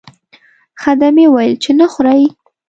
خدمې 0.81 1.25
وویل 1.27 1.53
چې 1.63 1.71
نه 1.79 1.85
خورئ. 1.91 2.21